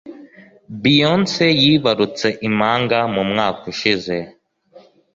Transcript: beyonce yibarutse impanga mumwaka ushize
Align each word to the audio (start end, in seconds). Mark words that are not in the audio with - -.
beyonce 0.81 1.45
yibarutse 1.63 2.27
impanga 2.47 2.99
mumwaka 3.13 3.63
ushize 3.73 4.15